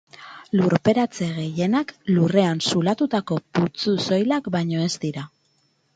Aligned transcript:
Lurperatze 0.59 1.27
gehienak, 1.35 1.93
lurrean 2.15 2.63
zulatutako 2.71 3.39
putzu 3.59 3.95
soilak 4.07 4.51
baino 4.57 4.85
ez 4.87 4.93
dira. 5.05 5.29